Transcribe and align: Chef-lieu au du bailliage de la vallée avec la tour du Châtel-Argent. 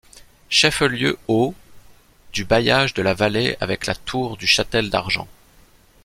Chef-lieu 0.49 1.19
au 1.27 1.53
du 2.33 2.43
bailliage 2.43 2.95
de 2.95 3.03
la 3.03 3.13
vallée 3.13 3.55
avec 3.59 3.85
la 3.85 3.93
tour 3.93 4.35
du 4.35 4.47
Châtel-Argent. 4.47 5.27